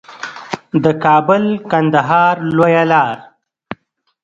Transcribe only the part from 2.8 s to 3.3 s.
لار